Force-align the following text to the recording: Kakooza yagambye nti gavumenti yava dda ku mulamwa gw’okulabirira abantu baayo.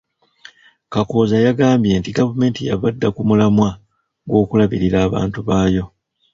Kakooza 0.93 1.35
yagambye 1.47 1.93
nti 1.99 2.09
gavumenti 2.17 2.59
yava 2.69 2.87
dda 2.93 3.07
ku 3.15 3.21
mulamwa 3.29 3.69
gw’okulabirira 4.27 4.97
abantu 5.07 5.39
baayo. 5.47 5.85